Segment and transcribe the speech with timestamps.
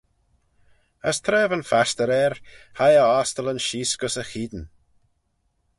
[1.09, 2.33] As tra va'n fastyr er,
[2.79, 4.63] hie e ostyllyn sheese gys y cheayn.